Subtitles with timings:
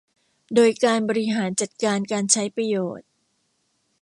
[0.55, 3.07] โดยการบริหารจัดการการใช้ประโยชน์